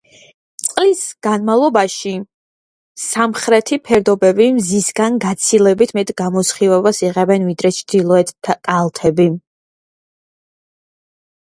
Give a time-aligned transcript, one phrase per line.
[0.67, 2.13] წყლის განმავლობაში
[3.03, 9.31] სამხრეთი ფერდობები მზისგან გაცილებით მეტ გამოსხივებას იღებენ ვიდრე ჩრდილოეთ კალთები.